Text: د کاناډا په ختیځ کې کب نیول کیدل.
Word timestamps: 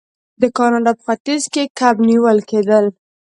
د 0.41 0.43
کاناډا 0.57 0.91
په 0.97 1.03
ختیځ 1.07 1.43
کې 1.53 1.63
کب 1.79 1.95
نیول 2.09 2.37
کیدل. 2.49 2.85